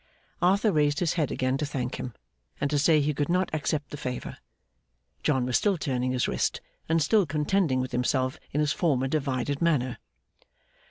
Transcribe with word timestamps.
Arthur 0.41 0.71
raised 0.71 0.99
his 0.99 1.13
head 1.13 1.29
again 1.31 1.59
to 1.59 1.65
thank 1.67 1.99
him, 1.99 2.15
and 2.59 2.71
to 2.71 2.79
say 2.79 2.99
he 3.01 3.13
could 3.13 3.29
not 3.29 3.53
accept 3.53 3.91
the 3.91 3.97
favour. 3.97 4.39
John 5.21 5.45
was 5.45 5.59
still 5.59 5.77
turning 5.77 6.11
his 6.13 6.27
wrist, 6.27 6.59
and 6.89 7.03
still 7.03 7.27
contending 7.27 7.79
with 7.79 7.91
himself 7.91 8.39
in 8.51 8.61
his 8.61 8.73
former 8.73 9.07
divided 9.07 9.61
manner. 9.61 9.99